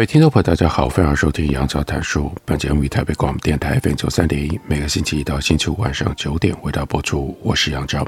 [0.00, 2.32] 各位听众朋友，大家好，欢迎收听杨照谈书。
[2.46, 7.36] 本节目于台北广播电台 FM 九三点一，每个星期一到星期五晚上九点为大家播出。
[7.42, 8.02] 我是杨照，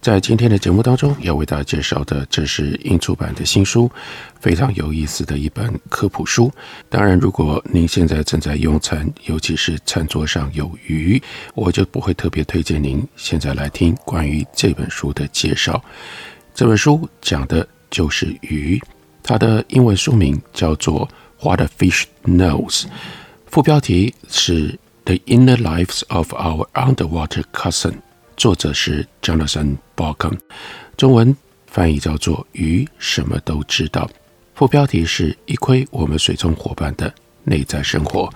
[0.00, 3.90] 在今天的节目当中要为大家介绍的，这是英出版的新书，
[4.40, 6.48] 非常有意思的一本科普书。
[6.88, 11.20] 当然，如果您现在正在用餐，尤其是餐桌上有鱼，
[11.56, 15.82] 我就不会特别推荐您现在来听关于这本书的介绍。
[16.54, 18.80] 这本书讲的就是鱼，
[19.24, 21.08] 它的英文书名叫做。
[21.42, 22.84] What a Fish Knows，
[23.46, 27.94] 副标题是 The Inner Lives of Our Underwater Cousin，
[28.36, 30.38] 作者是 Jonathan balkham
[30.96, 34.08] 中文翻译叫做“鱼什么都知道”。
[34.54, 38.32] 副标题是一窥我们水中伙伴的内在生活。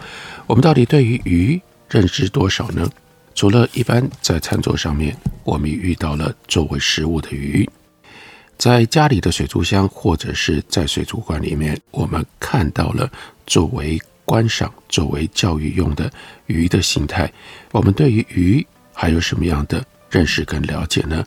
[0.49, 2.91] 我们到底对于鱼认知多少呢？
[3.37, 7.69] 除了一般在餐桌上面，我们遇到了作为食物的鱼。
[8.67, 13.09] 在家里的水族箱，或者是在水族馆里面，我们看到了
[13.47, 16.11] 作为观赏、作为教育用的
[16.47, 17.33] 鱼的形态。
[17.71, 21.25] 我们对于鱼还有什么样的认识跟了解呢？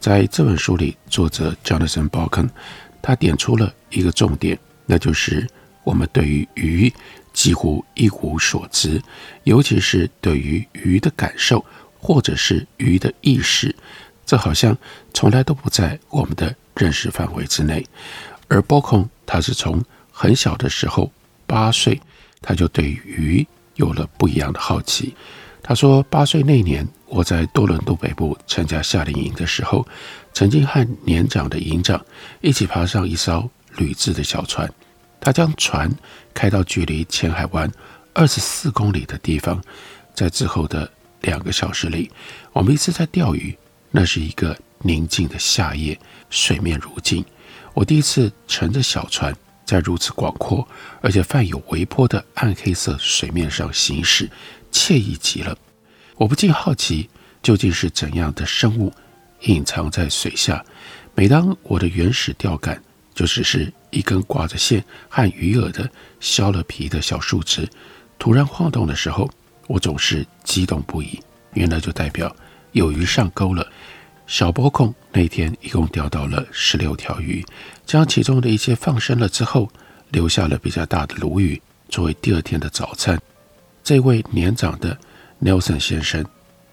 [0.00, 2.48] 在这本书里，作者 Jonathan Bauckham
[3.00, 5.46] 他点出了一个重点，那就是
[5.84, 6.92] 我们对于鱼
[7.32, 9.00] 几乎一无所知，
[9.44, 11.64] 尤其是对于鱼的感受，
[12.00, 13.72] 或者是鱼的意识，
[14.26, 14.76] 这好像
[15.14, 16.52] 从来都不在我们的。
[16.80, 17.86] 认识范围之内，
[18.48, 21.12] 而 Bauckham 他是从很小的时候，
[21.46, 22.00] 八岁，
[22.40, 25.14] 他就对鱼有了不一样的好奇。
[25.62, 29.86] 他说，八岁那年，我在多伦多北部参加夏令营的时候，
[30.32, 32.02] 曾经和年长的营长
[32.40, 34.66] 一起爬上一艘铝制的小船。
[35.20, 35.94] 他将船
[36.32, 37.70] 开到距离浅海湾
[38.14, 39.62] 二十四公里的地方，
[40.14, 40.90] 在之后的
[41.20, 42.10] 两个小时里，
[42.54, 43.54] 我们一直在钓鱼。
[43.90, 45.98] 那是一个宁静的夏夜。
[46.30, 47.24] 水面如镜，
[47.74, 49.34] 我第一次乘着小船
[49.64, 50.66] 在如此广阔
[51.00, 54.30] 而且泛有微波的暗黑色水面上行驶，
[54.70, 55.58] 惬意极了。
[56.14, 57.10] 我不禁好奇，
[57.42, 58.92] 究竟是怎样的生物
[59.40, 60.64] 隐藏在水下？
[61.16, 62.80] 每当我的原始钓竿
[63.12, 65.90] 就只是一根挂着线和鱼饵的
[66.20, 67.68] 削了皮的小树枝，
[68.20, 69.28] 突然晃动的时候，
[69.66, 71.20] 我总是激动不已，
[71.54, 72.34] 原来就代表
[72.72, 73.66] 有鱼上钩了。
[74.26, 77.44] 小波控那天一共钓到了十六条鱼，
[77.84, 79.68] 将其中的一些放生了之后，
[80.10, 83.20] 留下了比较大的鲈鱼作为第二天的早餐。
[83.82, 84.96] 这位年长的
[85.42, 86.24] Nelson 先生，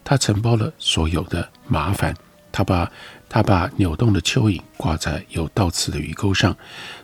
[0.03, 2.15] 他承包了所有的麻烦，
[2.51, 2.91] 他把
[3.27, 6.55] 他把扭动的蚯蚓挂在有倒刺的鱼钩上，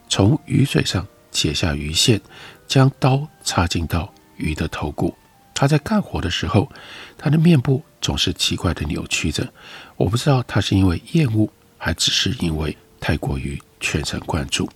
[0.08, 2.22] 从鱼嘴上解下鱼线，
[2.68, 5.16] 将刀插进到鱼的头骨。
[5.56, 6.72] 他在干活的时候，
[7.18, 9.52] 他的面部总是奇怪的扭曲着。
[9.98, 11.50] 我不知道他是因为厌恶，
[11.80, 14.70] 还只是因为太过于全神贯注。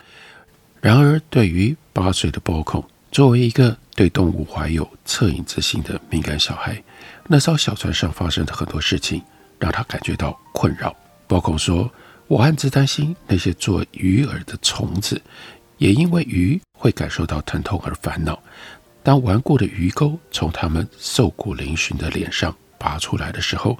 [0.82, 6.82] 然而，对于八岁的 Bauckham，作为一个对动物怀有恻隐之心的敏感小孩，
[7.28, 9.22] 那艘小船上发生的很多事情
[9.60, 10.96] 让他感觉到困扰。
[11.28, 11.92] Bauckham 说
[12.28, 15.22] ：“我暗自担心那些做鱼饵的虫子，
[15.78, 18.42] 也因为鱼会感受到疼痛而烦恼。
[19.04, 23.78] 当顽固的鱼钩从他们瘦骨嶙峋的脸上拔出来的时候，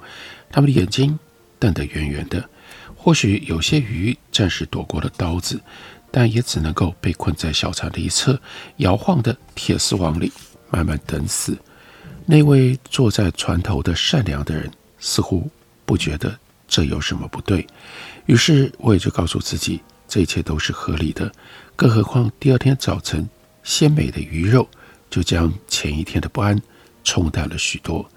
[0.50, 1.18] 他们的眼睛。”
[1.60, 2.48] 瞪得圆圆的，
[2.94, 5.60] 或许有些鱼暂时躲过了刀子，
[6.08, 8.40] 但也只能够被困在小船的一侧
[8.76, 10.32] 摇晃的铁丝网里，
[10.70, 11.58] 慢慢等死。
[12.24, 14.70] 那位坐在船头的善良的人
[15.00, 15.50] 似乎
[15.84, 16.38] 不觉得
[16.68, 17.66] 这有什么不对，
[18.26, 21.28] 于是我也就告诉自己，这一切都是合理的。
[21.74, 23.28] 更何况第二天早晨，
[23.64, 24.68] 鲜美的鱼肉
[25.10, 26.62] 就将前一天的不安
[27.02, 28.08] 冲淡了许多。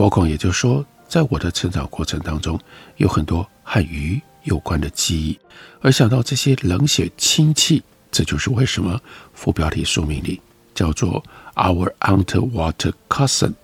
[0.00, 0.82] 包括也就是说。
[1.06, 2.56] 在我的成长过程当中，
[2.98, 5.36] 有很多和鱼有关的记忆，
[5.80, 7.82] 而想到这些冷血亲戚，
[8.12, 8.96] 这就是为什么
[9.34, 10.40] 副标题说明里
[10.72, 11.20] 叫做
[11.56, 13.54] Our Underwater Cousin。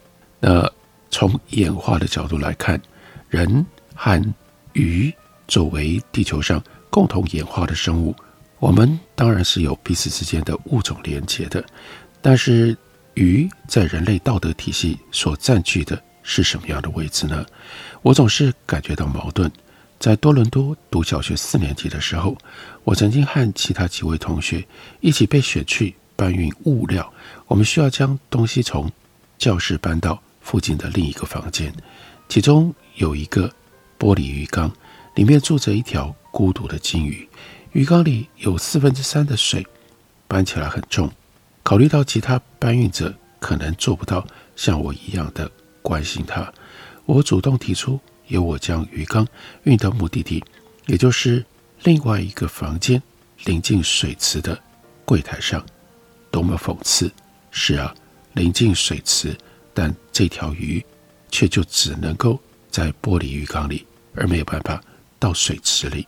[0.41, 0.69] 那
[1.09, 2.83] 从演化的角度来看，
[3.29, 4.35] 人和
[4.73, 5.15] 鱼
[5.47, 6.61] 作为地球上
[6.91, 8.13] 共同演化的生物，
[8.59, 11.65] 我们当然是有彼此之间的物种连结的。
[12.21, 12.77] 但是
[13.15, 16.03] 鱼在人类道德体系所占据的。
[16.29, 17.47] 是什么样的位置呢？
[18.03, 19.51] 我总是感觉到矛盾。
[19.99, 22.37] 在多伦多读小学四年级的时候，
[22.83, 24.67] 我曾经和其他几位同学
[25.01, 27.11] 一起被选去搬运物料。
[27.47, 28.91] 我们需要将东西从
[29.39, 31.73] 教室搬到附近的另一个房间，
[32.29, 33.49] 其中有一个
[33.99, 34.71] 玻璃鱼缸，
[35.15, 37.27] 里面住着一条孤独的金鱼。
[37.73, 39.65] 鱼缸里有四分之三的水，
[40.27, 41.11] 搬起来很重。
[41.63, 44.27] 考虑到其他搬运者可能做不到
[44.57, 45.51] 像我一样的
[45.87, 46.53] 关心他，
[47.05, 49.25] 我主动提出由我将鱼缸
[49.63, 50.43] 运到目的地，
[50.87, 51.45] 也就是
[51.85, 53.01] 另外一个房间
[53.45, 54.61] 临近水池的
[55.05, 55.65] 柜台上。
[56.33, 57.09] 多么讽刺！
[57.53, 57.95] 是啊，
[58.33, 59.39] 临近水池，
[59.73, 60.85] 但这条鱼
[61.31, 62.37] 却就只能够
[62.69, 63.87] 在玻璃鱼缸里，
[64.17, 64.83] 而没有办法
[65.21, 66.05] 到水池里。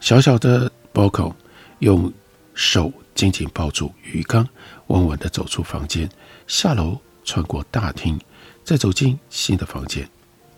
[0.00, 1.34] 小小的 Boko
[1.80, 2.10] 用
[2.54, 4.48] 手紧紧抱住鱼缸，
[4.86, 6.08] 稳稳地走出房间，
[6.46, 8.18] 下楼，穿过大厅，
[8.64, 10.08] 再走进新的房间。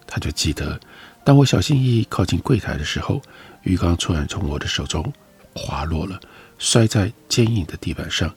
[0.06, 0.80] 他就记得，
[1.24, 3.20] 当我小心翼翼靠近柜台的时候，
[3.62, 5.12] 鱼缸突然从我的手中
[5.52, 6.20] 滑落了，
[6.58, 8.32] 摔在坚硬的地板上。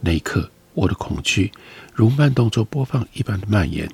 [0.00, 1.52] 那一刻，我的恐惧
[1.92, 3.86] 如慢动作播放一般的蔓延，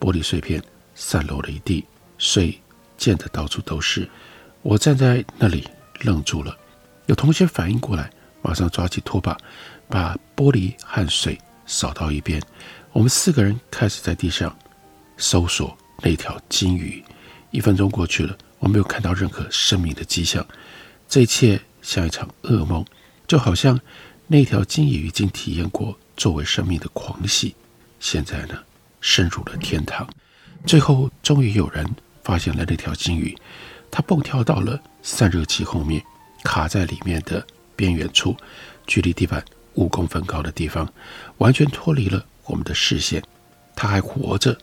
[0.00, 0.60] 玻璃碎片
[0.96, 1.84] 散落了一地，
[2.18, 2.60] 水
[2.98, 4.10] 溅得到处都是。
[4.62, 5.68] 我站在那里
[6.00, 6.56] 愣住了，
[7.06, 8.10] 有同学反应过来，
[8.42, 9.38] 马上抓起拖把，
[9.88, 12.42] 把玻璃和水扫到一边。
[12.92, 14.54] 我们四个人开始在地上
[15.22, 17.02] 搜索那条金鱼。
[17.52, 20.44] 一分钟过去了，我没有看到任何生命的迹象。
[21.08, 22.84] 这一切像一场噩梦，
[23.28, 23.78] 就好像
[24.26, 27.54] 那条金鱼已经体验过作为生命的狂喜，
[28.00, 28.58] 现在呢，
[29.00, 30.08] 深入了天堂。
[30.66, 31.88] 最后，终于有人
[32.24, 33.36] 发现了那条金鱼，
[33.92, 36.02] 它蹦跳到了散热器后面，
[36.42, 37.46] 卡在里面的
[37.76, 38.36] 边缘处，
[38.88, 40.92] 距离地板五公分高的地方，
[41.38, 43.22] 完全脱离了我们的视线。
[43.76, 44.56] 它还活着，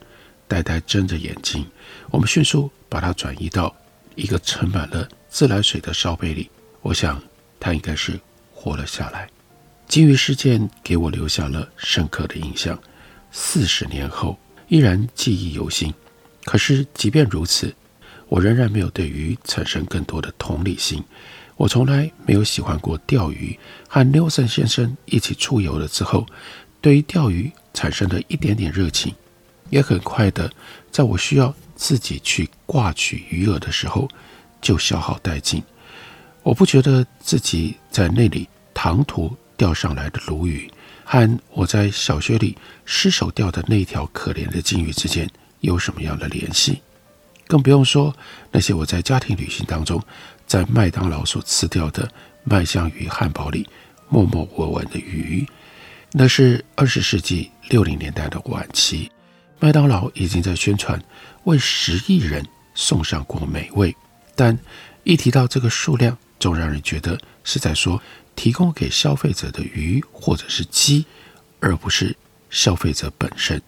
[0.49, 1.65] 呆呆睁着眼睛。
[2.09, 3.73] 我们迅速把它转移到
[4.15, 6.49] 一个盛满了自来水的烧杯里。
[6.81, 7.21] 我想，
[7.59, 8.19] 它应该是
[8.53, 9.29] 活了下来。
[9.87, 12.77] 金鱼事件给我留下了深刻的印象，
[13.31, 14.37] 四十年后
[14.67, 15.93] 依然记忆犹新。
[16.45, 17.73] 可是，即便如此，
[18.27, 21.03] 我仍然没有对鱼产生更多的同理心。
[21.57, 23.57] 我从来没有喜欢过钓鱼，
[23.87, 26.25] 和 news 先生一起出游了之后，
[26.79, 29.13] 对于钓鱼产生了一点点热情，
[29.69, 30.51] 也很快的，
[30.92, 34.07] 在我需要自己去挂取余额的时候，
[34.62, 35.63] 就消耗殆尽。
[36.44, 40.71] 我不觉得自己在那里长途钓上来的鲈鱼，
[41.04, 45.30] 和我在小学里失手钓的那条可怜的金鱼之间
[45.60, 46.81] 有什么样的联系，
[47.48, 48.16] 更不用说
[48.51, 50.01] 那些我在家庭旅行当中。
[50.48, 52.12] 在麦当劳所吃掉的
[52.44, 53.69] 麦香鱼汉堡里，
[54.07, 55.45] 默默无闻的鱼，
[56.12, 59.12] 那是二十世纪六零年代的晚期，
[59.59, 61.01] 麦当劳已经在宣传
[61.44, 63.95] 为十亿人送上过美味，
[64.35, 64.57] 但
[65.03, 68.01] 一提到这个数量，总让人觉得是在说
[68.35, 71.06] 提供给消费者的鱼或者是鸡，
[71.59, 72.15] 而不是
[72.50, 73.61] 消费者本身。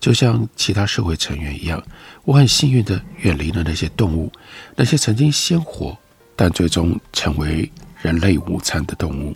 [0.00, 1.82] 就像其他社会成员一样，
[2.24, 4.32] 我很幸运地远离了那些动物，
[4.76, 5.96] 那些曾经鲜活。
[6.36, 7.70] 但最终成为
[8.02, 9.32] 人类午餐的动物。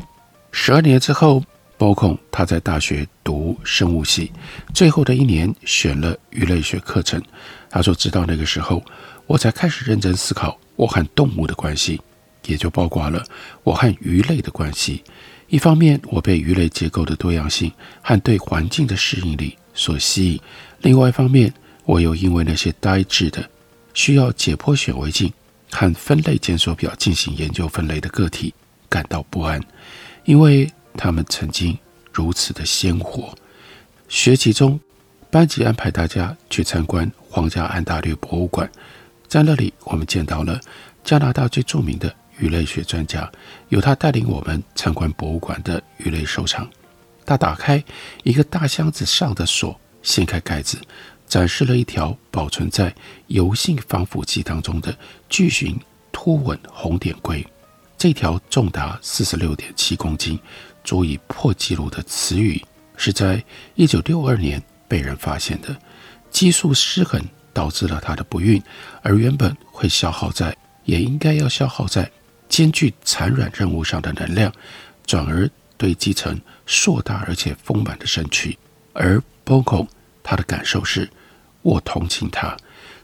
[0.50, 1.40] 十二年之后，
[1.78, 4.30] 包括他在大学读生物系，
[4.74, 7.22] 最后的一年选了鱼类学课程。
[7.70, 8.84] 他说：“直到那个时候，
[9.26, 12.00] 我才开始认真思考我和动物的关系，
[12.46, 13.24] 也就包括了
[13.62, 15.02] 我和鱼类的关系。
[15.46, 17.72] 一方面，我被鱼类结构的多样性
[18.02, 20.38] 和对环境的适应力所吸引；
[20.80, 23.48] 另外一方面，我又因为那些呆滞的
[23.94, 25.32] 需要解剖显微镜。”
[25.70, 28.54] 和分类检索表进行研究分类的个体
[28.88, 29.60] 感到不安，
[30.24, 30.66] 因为
[30.98, 31.78] 他们曾经
[32.12, 33.32] 如此的鲜活。
[34.08, 34.78] 学期中，
[35.30, 38.68] 班级安排大家去参观皇家安大略博物馆，
[39.28, 40.60] 在那里我们见到了
[41.04, 43.30] 加拿大最著名的鱼类学专家，
[43.68, 46.68] 由他带领我们参观博物馆的鱼类收藏。
[47.24, 47.82] 他打开
[48.24, 50.76] 一个大箱子上的锁，掀开盖子。
[51.28, 52.90] 展示了一条保存在
[53.26, 54.96] 油性防腐剂当中的
[55.28, 55.78] 巨型
[56.10, 57.46] 凸吻红点龟，
[57.98, 60.40] 这条重达四十六点七公斤、
[60.88, 62.64] 足以破纪录的词语，
[62.96, 65.76] 是在一九六二年被人发现的。
[66.30, 68.62] 激素失衡导致了他的不孕，
[69.02, 72.10] 而原本会消耗在，也应该要消耗在
[72.48, 74.50] 艰巨产卵任务上的能量，
[75.04, 78.56] 转而堆积成硕大而且丰满的身躯。
[78.94, 79.86] 而 Boko
[80.22, 81.06] 他的感受是。
[81.60, 82.56] 我同情他，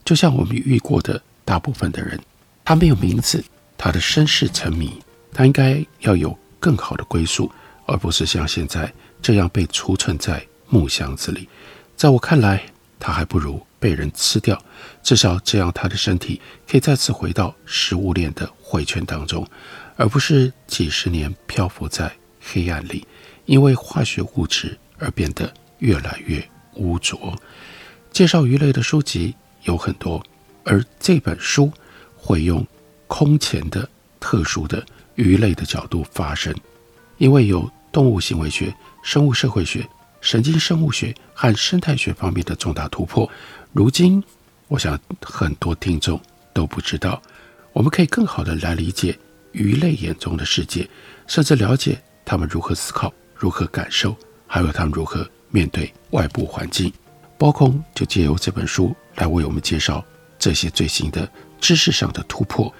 [0.07, 2.19] 就像我们遇过的大部分的人，
[2.65, 3.45] 他没有名字，
[3.77, 4.91] 他的身世沉迷，
[5.35, 7.53] 他应该要有更好的归宿，
[7.87, 11.49] 而不是像现在这样被储存在木箱子里。
[11.97, 12.65] 在我看来，
[12.99, 14.61] 他还不如被人吃掉，
[15.03, 19.47] 至少这样它的身体可以再次回到食物链的回圈当中，
[19.97, 22.11] 而不是几十年漂浮在
[22.41, 23.07] 黑暗里，
[23.45, 26.43] 因为化学物质而变得越来越
[26.75, 27.39] 污浊。
[28.11, 30.25] 介绍鱼类的书籍有很多，
[30.65, 31.73] 而这本书
[32.17, 32.67] 会用
[33.07, 33.89] 空前的
[34.19, 36.55] 特殊的鱼类的角度发声，
[37.19, 39.87] 因为有动物行为学、生物社会学、
[40.21, 43.29] 神经生物学和生态学方面的重大突破。
[43.73, 44.23] 如今，
[44.69, 46.21] 我想很多听众
[46.53, 47.21] 都不知道，
[47.73, 49.19] 我们可以更好的来理解
[49.53, 50.89] 鱼类眼中的世界，
[51.27, 54.17] 甚至了解他们如何思考、如何感受，
[54.47, 56.93] 还有他们如何面对外部环境。
[57.37, 60.03] 包空就借由这本书来为我们介绍
[60.39, 61.29] 这些最新的
[61.61, 62.73] 知识上的突破。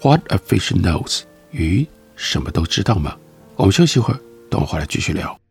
[0.00, 1.86] What a fish knows，鱼
[2.16, 3.16] 什么都知道吗？
[3.62, 4.18] 我们休息一会儿，
[4.50, 5.41] 等我回来继续聊。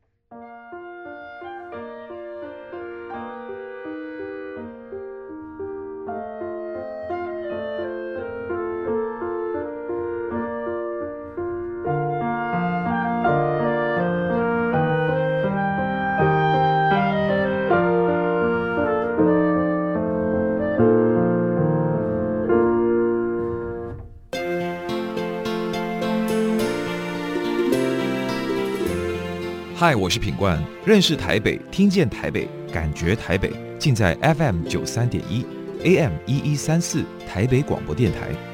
[29.82, 35.44] 嗨，我是品冠，认识台北，听见台北，感觉台北，尽在 FM 九三点一
[35.84, 38.51] ，AM 一一三四，台北广播电台。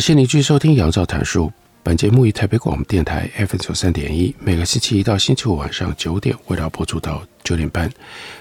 [0.00, 1.44] 感谢您继续收听《杨照谈书》。
[1.82, 7.92] 本节目于台北广播电台 FM 九三点一，每个星期一到星期五晚上九点，为大家播出到九点半。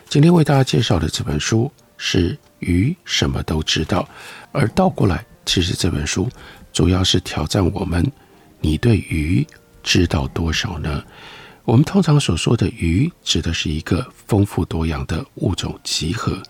[0.08, 4.04] 今天为大家介绍的这本书是《鱼什么都知道》，
[4.54, 6.30] 而倒过来，其实这本书
[6.72, 8.10] 主要是挑战我们：
[8.62, 9.46] 你对鱼
[9.84, 11.04] 知道多少呢？
[11.66, 16.42] 我们通常所说的鱼，指的是一个丰富多样的物种集合。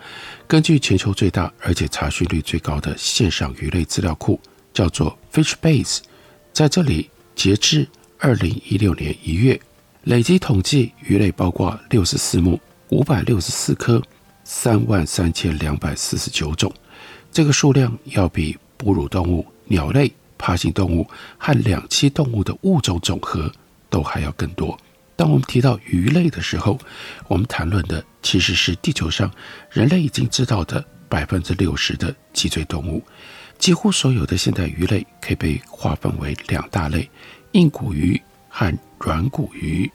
[0.47, 4.39] 根据全球最大而且查询率最高的线上鱼类资料库。
[4.73, 5.99] 叫做 FishBase，
[6.53, 9.59] 在这里截至二零一六年一月，
[10.03, 12.59] 累计统计鱼类包括六十四目、
[12.89, 14.01] 五百六十四科、
[14.43, 16.73] 三万三千两百四十九种。
[17.31, 21.07] 这个数量要比哺乳动物、鸟类、爬行动物
[21.37, 23.51] 和两栖动物的物种总和
[23.89, 24.77] 都还要更多。
[25.15, 26.79] 当我们提到鱼类的时候，
[27.27, 29.29] 我们谈论的其实是地球上
[29.69, 33.03] 人类已经知道的百分之六十的脊椎动物。
[33.59, 37.07] 几乎所有的现代鱼类可以被划分为两大类：
[37.51, 39.91] 硬骨鱼和软骨鱼。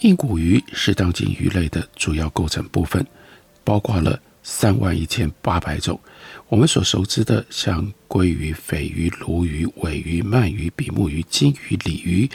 [0.00, 3.06] 硬骨鱼是当今鱼类的主要构成部分，
[3.62, 5.98] 包括了三万一千八百种。
[6.48, 12.28] 我们所熟知的，像鲑鱼、鲱鱼、鲈鱼、尾鱼、鳗鱼、比目鱼、金鱼、鲤鱼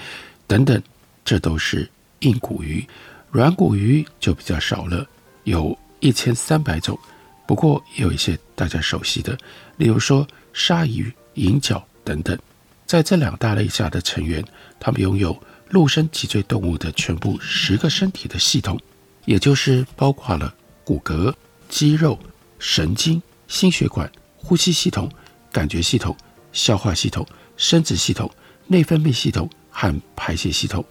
[0.48, 0.82] 等等，
[1.26, 2.86] 这都是硬骨鱼。
[3.30, 5.06] 软骨鱼就比较少了，
[5.44, 6.98] 有一千三百种。
[7.46, 9.38] 不过也有一些大家熟悉的，
[9.76, 10.26] 例如说。
[10.56, 12.40] 鲨鱼、银角等等，
[12.86, 14.42] 在这两大类下的成员，
[14.80, 15.38] 它们拥有
[15.70, 18.80] 陆生脊椎动物的全部十个身体的系统，
[19.26, 21.32] 也就是包括了骨骼、
[21.68, 22.18] 肌肉、
[22.58, 25.12] 神经、心血管、呼吸系统、
[25.52, 26.16] 感觉系统、
[26.54, 28.32] 消化系统、生殖系统、
[28.68, 30.84] 内分泌系统和排泄系统。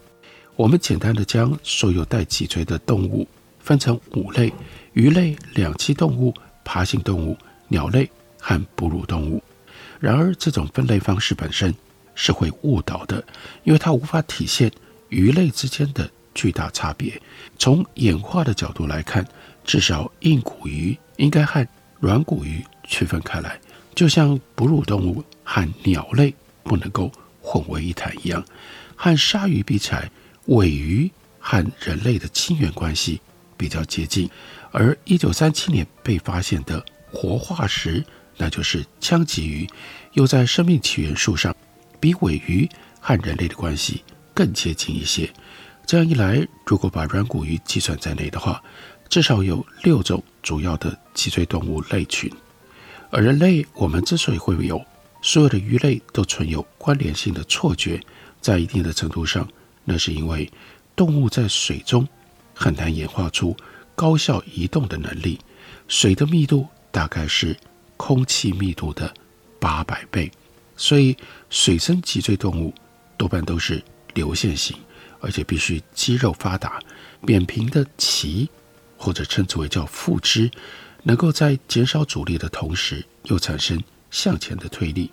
[0.56, 3.26] 我们简单的将所有带脊椎的动物
[3.61, 4.52] 分成五类：
[4.92, 7.35] 鱼类、两栖动物、爬行动物、
[7.68, 9.42] 鸟类和哺乳动物。
[10.04, 11.75] 然而，这种分类方式本身
[12.14, 13.25] 是会误导的，
[13.62, 14.70] 因为它无法体现
[15.08, 17.18] 鱼类之间的巨大差别。
[17.58, 19.26] 从演化的角度来看，
[19.64, 21.66] 至少硬骨鱼应该和
[22.00, 23.58] 软骨鱼区分开来，
[23.94, 28.44] 就像哺乳动物和鸟类不能够混为一谈一样。
[28.94, 30.11] 和鲨鱼比起来，
[30.49, 33.23] 尾鱼和人类的亲缘关系
[33.56, 34.28] 比较接近，
[34.70, 38.04] 而一九三七年被发现的活化石。
[38.37, 39.69] 那就是腔棘鱼，
[40.12, 41.55] 又在生命起源数上
[42.00, 42.69] 比尾鱼
[43.00, 45.31] 和人类的关系更接近一些。
[45.87, 48.62] 这样一来，如果把软骨鱼计算在内的话，
[49.09, 52.31] 至少有六种主要的脊椎动物类群。
[53.11, 54.83] 而人类，我们之所以会有
[55.23, 58.00] 所有的鱼类都存有关联性的错觉，
[58.41, 59.49] 在一定的程度上，
[59.85, 60.50] 那是因为
[60.97, 62.09] 动物在水中
[62.55, 63.57] 很难演化出
[63.95, 65.38] 高效移动的能力。
[65.87, 67.55] 水的密度大概是
[68.06, 69.11] 空气密度的
[69.58, 70.30] 八百倍，
[70.76, 71.16] 所以
[71.49, 72.70] 水生脊椎动物
[73.16, 73.82] 多半都是
[74.12, 74.76] 流线型，
[75.20, 76.78] 而且必须肌肉发达。
[77.25, 78.46] 扁平的鳍，
[78.99, 80.50] 或者称之为叫腹肢，
[81.04, 85.11] 能够在减少阻力的同时，又产生向前的推力。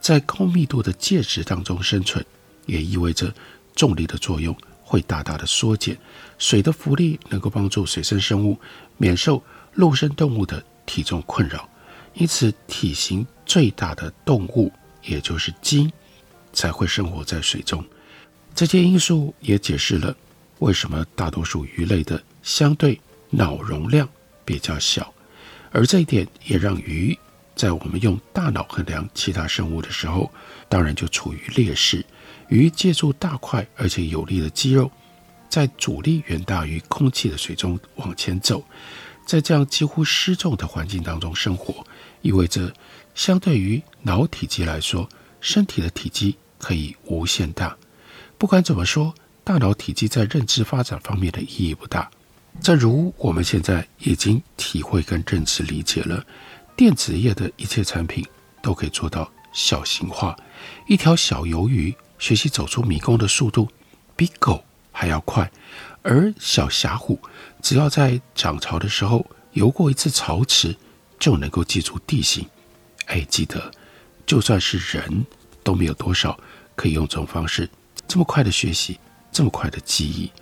[0.00, 2.24] 在高密度的介质当中生存，
[2.64, 3.30] 也意味着
[3.76, 5.94] 重力的作用会大大的缩减。
[6.38, 8.58] 水的浮力能够帮助水生生物
[8.96, 9.44] 免受
[9.74, 11.68] 陆生动物的体重困扰，
[12.14, 15.90] 因此体型最大的动物，也就是鲸，
[16.52, 17.84] 才会生活在水中。
[18.54, 20.14] 这些因素也解释了
[20.58, 23.00] 为什么大多数鱼类的相对
[23.30, 24.08] 脑容量
[24.44, 25.12] 比较小，
[25.70, 27.16] 而这一点也让鱼。
[27.56, 30.32] 在我们用大脑衡量其他生物的时候，
[30.68, 32.04] 当然就处于劣势。
[32.48, 34.90] 鱼借助大块而且有力的肌肉，
[35.48, 38.64] 在阻力远大于空气的水中往前走，
[39.26, 41.86] 在这样几乎失重的环境当中生活，
[42.22, 42.72] 意味着
[43.14, 45.08] 相对于脑体积来说，
[45.40, 47.76] 身体的体积可以无限大。
[48.38, 52.10] 不管怎么说，大脑体积在认知发展方面的意义不大。
[52.60, 56.24] 正如我们现在已经体会跟认知理解了。
[56.76, 58.26] 电子业的一切产品
[58.62, 60.36] 都可以做到小型化。
[60.86, 63.68] 一条小鱿鱼学习走出迷宫的速度
[64.16, 65.50] 比狗还要快，
[66.02, 67.18] 而小虾虎
[67.62, 70.74] 只要在涨潮的时候游过一次潮池，
[71.20, 72.44] 就能够记住地形。
[73.06, 73.70] 哎，记得，
[74.26, 75.24] 就算是人
[75.62, 76.36] 都没有多少
[76.74, 77.68] 可以用这种方式
[78.08, 78.98] 这么快的学习，
[79.30, 80.32] 这么快的记忆。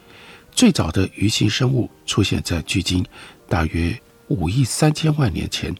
[0.53, 3.05] 最早的鱼形生物出现在距今
[3.49, 5.75] 大约五亿三千万年前。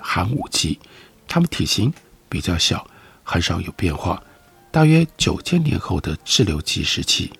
[0.00, 0.78] 寒武纪，
[1.28, 1.92] 它们体型
[2.28, 2.86] 比较小，
[3.22, 4.22] 很少有变化。
[4.70, 7.30] 大约九千年后的志留纪时期，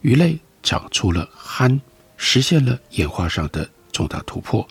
[0.00, 1.78] 鱼类长出了鼾，
[2.16, 4.66] 实现了演化上的重大突破。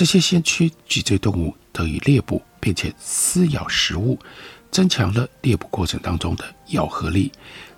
[0.00, 4.18] 这些先驱脊椎动物得以猎捕，并且撕咬食物，
[4.70, 7.30] 增强了猎捕过程当中的咬合力，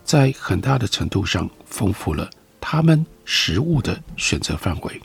[0.05, 2.31] 在很大的程度上丰富了
[2.61, 5.03] 它们食物的选择范围。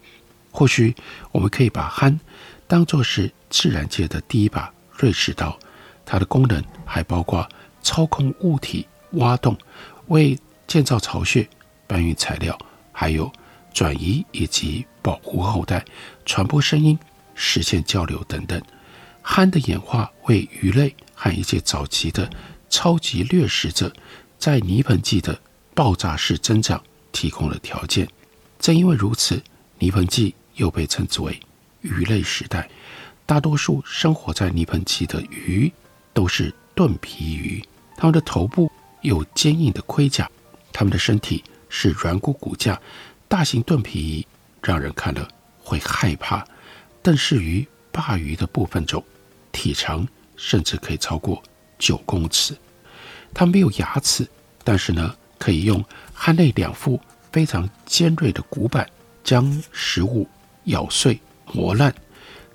[0.52, 0.96] 或许
[1.32, 2.20] 我们可以把憨
[2.68, 5.58] 当作是自然界的第一把瑞士刀，
[6.06, 7.50] 它的功能还包括
[7.82, 9.58] 操控物体、挖洞、
[10.10, 11.50] 为建造巢穴
[11.88, 12.56] 搬运材料，
[12.92, 13.34] 还有
[13.74, 15.84] 转移以及保护后代、
[16.28, 16.98] 传播声音、
[17.38, 18.62] 实现交流等等。
[19.21, 22.30] 憨的演化为鱼类和一些早期的
[22.69, 23.93] 超级掠食者
[24.38, 25.39] 在泥盆纪的
[25.73, 28.08] 爆炸式增长提供了条件。
[28.60, 29.41] 正因为如此，
[29.80, 31.39] 泥盆纪又被称之为
[31.82, 32.67] 鱼类时代。
[33.26, 35.71] 大多数生活在泥盆纪的鱼
[36.13, 37.62] 都是盾皮鱼，
[37.97, 38.71] 它们的头部
[39.02, 40.30] 有坚硬的盔甲，
[40.71, 42.82] 它们的身体是软骨骨架。
[43.28, 44.28] 大型盾皮鱼
[44.63, 45.28] 让人看了
[45.60, 46.47] 会害怕。
[47.08, 49.02] 邓氏鱼、鲅鱼的部分种，
[49.54, 51.41] 体长甚至可以超过
[51.80, 52.54] 九公尺。
[53.34, 54.28] 它没有牙齿，
[54.62, 55.82] 但是呢，可以用
[56.13, 57.00] 颌内两副
[57.32, 58.86] 非常尖锐的骨板
[59.24, 60.28] 将食物
[60.65, 61.17] 咬碎、
[61.54, 61.96] 磨烂。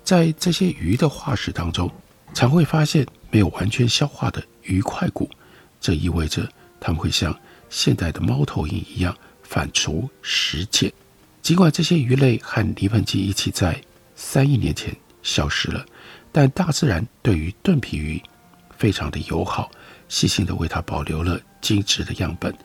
[0.03, 1.89] 在这些鱼的化石当中，
[2.35, 5.27] 常会发现没有完全消化的鱼块骨，
[5.81, 6.47] 这意味着
[6.79, 7.35] 它们会像
[7.71, 10.93] 现代的猫头鹰一样反刍食碱。
[11.41, 13.81] 尽管这些鱼类和泥盆纪一起在
[14.25, 15.85] 三亿年前消失了，
[16.31, 18.19] 但大自然对于盾皮鱼
[18.75, 19.69] 非常的友好，
[20.07, 22.55] 细心的为它保留了精致的样本，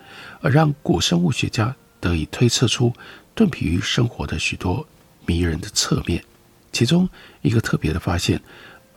[0.41, 2.93] 而让古生物学家得以推测出
[3.35, 4.87] 盾皮鱼生活的许多
[5.27, 6.25] 迷人的侧面。
[6.73, 7.07] 其中
[7.43, 8.41] 一个特别的发现，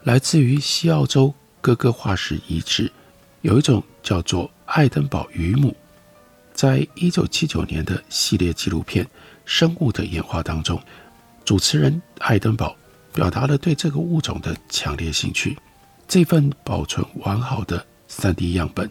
[0.04, 2.90] 来自于西澳洲哥哥化石遗址，
[3.42, 5.76] 有一种叫做爱登堡鱼母。
[6.54, 9.04] 在一九七九年的系列纪录片
[9.44, 10.80] 《生物的演化》当中，
[11.44, 12.76] 主持人爱登堡
[13.12, 15.56] 表达了对这个物种的强烈兴趣。
[16.08, 18.90] 这份保存完好的 3D 样本，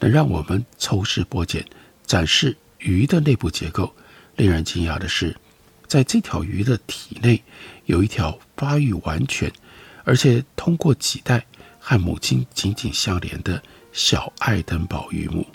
[0.00, 1.64] 能让我们抽丝剥茧，
[2.06, 3.92] 展示鱼的内部结构。
[4.36, 5.34] 令人惊讶的是，
[5.86, 7.42] 在这条鱼的体内，
[7.86, 9.50] 有一条发育完全，
[10.04, 11.46] 而且通过脐带
[11.78, 15.46] 和母亲紧紧相连的小爱登堡鱼目。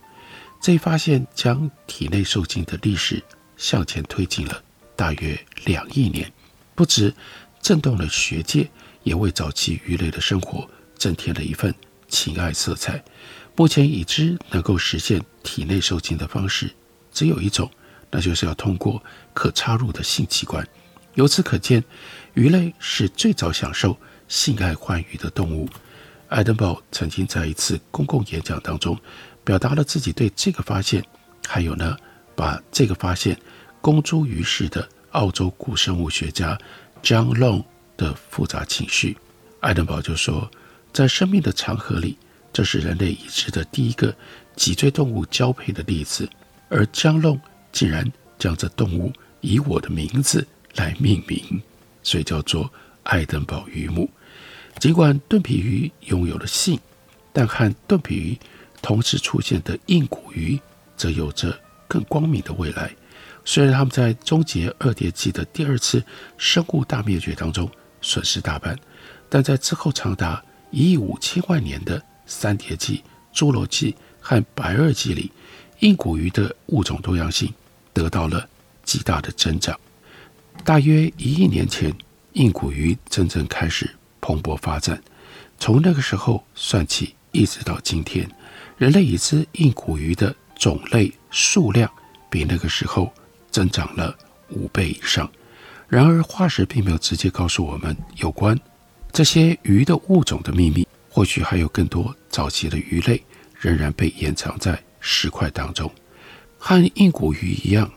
[0.60, 3.22] 这一发现将体内受精的历史
[3.58, 4.64] 向前推进了
[5.02, 5.36] 大约
[5.66, 6.32] 两亿年，
[6.76, 7.12] 不止
[7.60, 8.70] 震动了学界，
[9.02, 11.74] 也为早期鱼类的生活增添了一份
[12.08, 13.04] 情爱色彩。
[13.56, 16.72] 目前已知能够实现体内受精的方式
[17.12, 17.68] 只有一种。
[18.12, 19.02] 那就是要通过
[19.34, 20.68] 可插入的性器官。
[21.16, 21.84] 由此可见，
[22.36, 25.68] 鱼类是最早享受性爱欢愉的动物。
[26.28, 28.96] 爱登堡曾经在一次公共演讲当中，
[29.44, 31.04] 表达了自己对这个发现，
[31.48, 31.98] 还有呢，
[32.36, 33.36] 把这个发现
[33.82, 36.58] 公诸于世的澳洲古生物学家
[37.02, 37.66] John Long
[37.98, 39.18] 的复杂情绪。
[39.60, 40.50] 爱登堡就说，
[40.94, 42.18] 在生命的长河里，
[42.54, 44.16] 这是人类已知的第一个
[44.56, 46.30] 脊椎动物交配的例子，
[46.70, 47.40] 而 John Long
[47.72, 51.62] 竟然将这动物以我的名字来命名，
[52.04, 52.72] 所以叫做
[53.04, 54.10] 爱登堡鱼目。
[54.80, 56.80] 尽管盾皮鱼拥有了性，
[57.34, 58.40] 但和盾皮鱼
[58.82, 60.60] 同时出现的硬骨鱼
[60.96, 62.92] 则有着更光明的未来。
[63.44, 66.04] 虽然他们在终结二叠纪的第二次
[66.38, 67.70] 生物大灭绝当中
[68.02, 68.78] 损失大半，
[69.30, 75.32] 但在之后长达一亿五千万年的三叠纪、侏罗纪和白垩纪里，
[75.80, 77.52] 硬骨鱼的物种多样性
[77.94, 78.48] 得到了
[78.84, 79.78] 极大的增长。
[80.64, 81.94] 大约一亿年前，
[82.34, 83.90] 硬骨鱼真正开始
[84.22, 85.02] 蓬勃发展。
[85.60, 88.30] 从那个时候算起，一直到今天，
[88.78, 91.92] 人类已知硬骨鱼的种类数量
[92.30, 93.12] 比那个时候
[93.52, 94.18] 增长了
[94.50, 95.30] 五倍以上。
[95.88, 98.58] 然而，化石并没有直接告诉我们有关
[99.12, 100.88] 这些鱼的物种的秘密。
[101.14, 103.22] 或许还有更多早期的鱼类
[103.60, 105.92] 仍然被掩藏在石块当中。
[106.58, 107.92] 和硬骨鱼一样，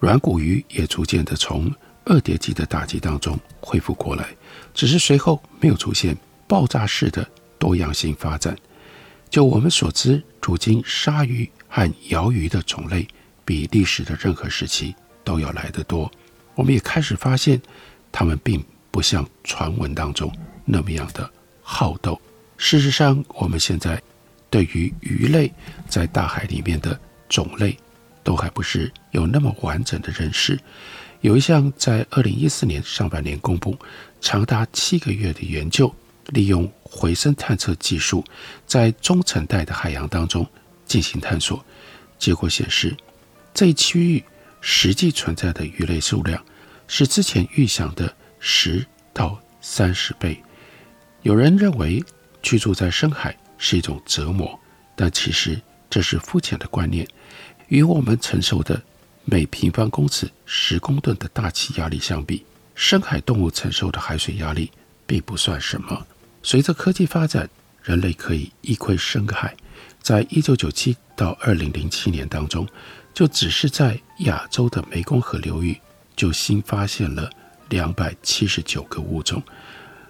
[0.00, 1.72] 软骨鱼也逐渐地从
[2.04, 4.26] 二叠纪的打击当中恢复过来，
[4.74, 6.16] 只是随后没有出现
[6.48, 7.24] 爆炸式的
[7.56, 8.56] 多样性发展。
[9.30, 13.06] 就我们所知，如今鲨鱼和鳐鱼的种类
[13.46, 16.10] 比历史的任何时期都要来得多。
[16.54, 17.58] 我们也开始发现，
[18.12, 20.30] 它们并不像传闻当中
[20.64, 21.30] 那么样的
[21.62, 22.20] 好斗。
[22.58, 24.02] 事实上，我们现在
[24.50, 25.52] 对于鱼类
[25.88, 27.76] 在大海里面的种类，
[28.24, 30.58] 都还不是有那么完整的认识。
[31.20, 33.76] 有一项在二零一四年上半年公布、
[34.20, 35.94] 长达七个月的研究，
[36.28, 38.24] 利用回声探测技术，
[38.66, 40.46] 在中层带的海洋当中
[40.86, 41.64] 进行探索。
[42.18, 42.96] 结果显示，
[43.56, 44.22] 这一区域
[44.60, 46.44] 实际存在的鱼类数量
[46.86, 50.38] 是之前预想的十到三十倍。
[51.22, 52.04] 有人认为，
[52.42, 54.60] 居住在深海是一种折磨，
[54.94, 57.08] 但其实这是肤浅的观念。
[57.68, 58.82] 与我们承受的
[59.24, 64.70] 每平方公尺十公吨的大气压力相比，深海动物承受的海水压力
[65.06, 66.06] 并不算什么。
[66.42, 67.48] 随着科技发展，
[67.82, 69.56] 人类可以一窥深海。
[70.02, 72.68] 在一九九七到二零零七年当中，
[73.16, 75.80] 就只是在亚洲的湄公河流域，
[76.14, 77.30] 就新发现了
[77.70, 79.42] 两百七十九个物种。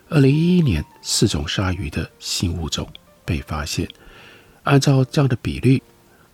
[0.08, 2.84] 二零一一年，四种鲨鱼的新物种
[3.24, 3.88] 被发现。
[4.64, 5.80] 按照这样的比率，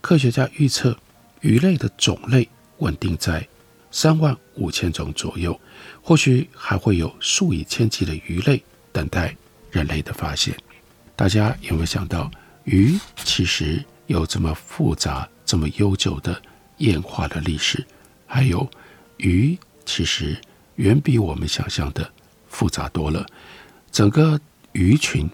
[0.00, 0.96] 科学家预测
[1.42, 3.46] 鱼类的种类稳定在
[3.90, 5.60] 三万五千种左右。
[6.00, 9.36] 或许还会有数以千计的鱼类等待
[9.70, 10.56] 人类的发现。
[11.14, 12.30] 大家有没有想到，
[12.64, 16.40] 鱼其实有这么复杂、这么悠久的
[16.78, 17.84] 演化的历史？
[18.26, 18.68] 还有，
[19.18, 20.36] 鱼其实
[20.76, 22.10] 远比我们想象的
[22.48, 23.26] 复杂多了。
[23.90, 24.40] 整个
[24.72, 25.28] 鱼群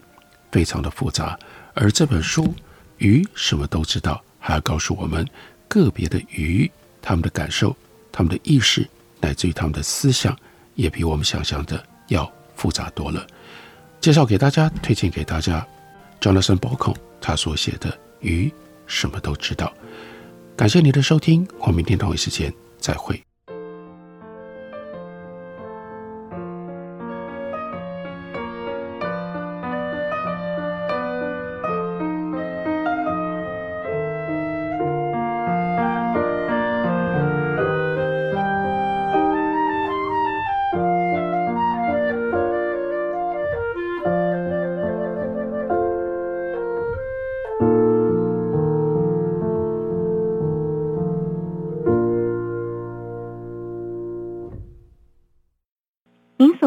[0.50, 1.38] 非常的复杂，
[1.74, 2.44] 而这本书
[2.98, 5.26] 《鱼什么都知道》还要告诉我们
[5.68, 6.68] 个别的鱼，
[7.00, 7.76] 他们的感受、
[8.10, 8.88] 他们的意识，
[9.20, 10.36] 乃至于他们的思想，
[10.74, 13.24] 也比我们想象的要复杂多了。
[14.00, 15.64] 介绍给大家，推荐给大家
[16.20, 18.52] ，Jonathan Bauckham 他所写的《鱼
[18.86, 19.66] 什么都知道》。
[20.58, 23.27] 感谢您的收听，我们明天同一时间再会。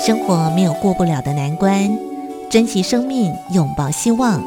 [0.00, 1.98] 生活没有过不了的难关，
[2.48, 4.42] 珍惜生命，拥抱希望。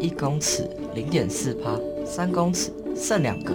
[0.00, 3.54] 一公尺零点四趴，三公尺剩两个，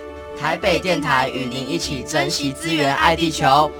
[0.41, 3.71] 台北电台与您一起珍惜资源，爱地球。